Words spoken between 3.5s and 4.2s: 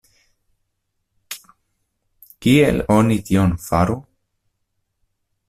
faru?